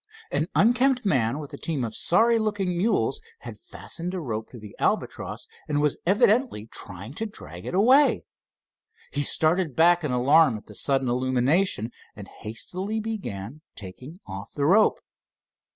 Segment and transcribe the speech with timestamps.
[0.31, 4.57] An unkempt man, with a team of sorry looking mules, had fastened a rope to
[4.57, 8.23] the Albatross and was evidently trying to drag it away.
[9.11, 14.65] He started back in alarm at the sudden illumination, and hastily began taking off the
[14.65, 15.01] rope.